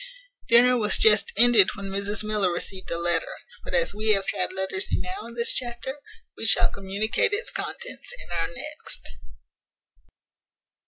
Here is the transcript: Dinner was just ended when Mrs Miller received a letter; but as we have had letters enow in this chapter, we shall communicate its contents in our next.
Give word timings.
Dinner 0.47 0.77
was 0.79 0.97
just 0.97 1.31
ended 1.37 1.75
when 1.75 1.85
Mrs 1.91 2.23
Miller 2.23 2.51
received 2.51 2.89
a 2.89 2.97
letter; 2.97 3.35
but 3.63 3.75
as 3.75 3.93
we 3.93 4.13
have 4.13 4.27
had 4.31 4.51
letters 4.51 4.87
enow 4.91 5.27
in 5.27 5.35
this 5.35 5.53
chapter, 5.53 5.99
we 6.35 6.43
shall 6.43 6.71
communicate 6.71 7.33
its 7.33 7.51
contents 7.51 8.11
in 8.11 8.31
our 8.31 8.47
next. 8.51 9.11